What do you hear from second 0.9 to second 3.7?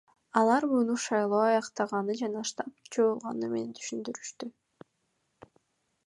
шайлоо аяктаганы жана штаб жоюлганы